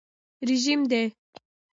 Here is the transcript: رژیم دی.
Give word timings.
رژیم 0.49 0.81
دی. 0.91 1.03